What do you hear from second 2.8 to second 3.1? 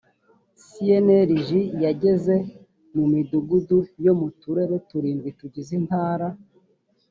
mu